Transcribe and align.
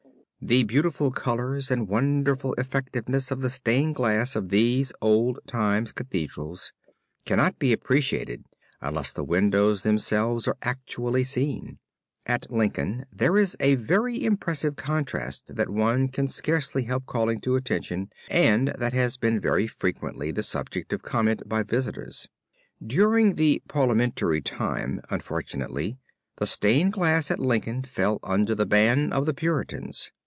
The 0.43 0.63
beautiful 0.63 1.11
colors 1.11 1.69
and 1.69 1.87
wonderful 1.87 2.55
effectiveness 2.55 3.29
of 3.29 3.41
the 3.41 3.49
stained 3.51 3.93
glass 3.93 4.35
of 4.35 4.49
these 4.49 4.91
old 4.99 5.39
time 5.45 5.85
Cathedrals 5.85 6.73
cannot 7.27 7.59
be 7.59 7.71
appreciated 7.71 8.43
unless 8.81 9.13
the 9.13 9.23
windows 9.23 9.83
themselves 9.83 10.47
are 10.47 10.57
actually 10.63 11.25
seen. 11.25 11.77
At 12.25 12.51
Lincoln 12.51 13.05
there 13.13 13.37
is 13.37 13.55
a 13.59 13.75
very 13.75 14.25
impressive 14.25 14.75
contrast 14.75 15.55
that 15.57 15.69
one 15.69 16.07
can 16.07 16.27
scarcely 16.27 16.85
help 16.85 17.05
calling 17.05 17.39
to 17.41 17.55
attention 17.55 18.09
and 18.27 18.69
that 18.79 18.93
has 18.93 19.17
been 19.17 19.39
very 19.39 19.67
frequently 19.67 20.31
the 20.31 20.41
subject 20.43 20.91
of 20.91 21.03
comment 21.03 21.47
by 21.47 21.61
visitors. 21.61 22.27
During 22.85 23.35
the 23.35 23.61
Parliamentary 23.67 24.41
time, 24.41 25.01
unfortunately, 25.11 25.99
the 26.37 26.47
stained 26.47 26.93
glass 26.93 27.29
at 27.29 27.37
Lincoln 27.39 27.83
fell 27.83 28.19
under 28.23 28.55
the 28.55 28.65
ban 28.65 29.13
of 29.13 29.27
the 29.27 29.35
Puritans. 29.35 30.11